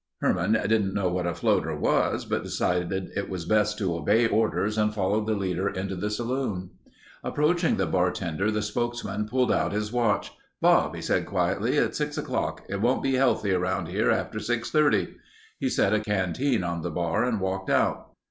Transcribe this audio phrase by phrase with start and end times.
[0.19, 4.75] Herman didn't know what a floater was, but decided it was best to obey orders
[4.75, 6.71] and followed the leader into the saloon.
[7.23, 10.31] Approaching the bartender, the spokesman pulled out his watch.
[10.59, 11.77] "Bob," he said quietly.
[11.77, 12.63] "It's six o'clock.
[12.67, 15.17] It won't be healthy around here after 6:30."
[15.59, 18.09] He set a canteen on the bar and walked out.